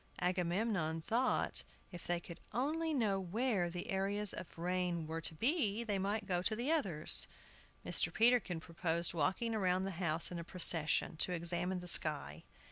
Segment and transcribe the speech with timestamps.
[0.17, 5.83] Agamemnon thought if they could only know where the areas of rain were to be
[5.83, 7.27] they might go to the others.
[7.85, 8.11] Mr.
[8.11, 12.43] Peterkin proposed walking round the house in a procession, to examine the sky.